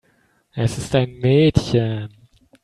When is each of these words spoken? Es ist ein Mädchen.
Es 0.55 0.79
ist 0.79 0.95
ein 0.95 1.19
Mädchen. 1.19 2.27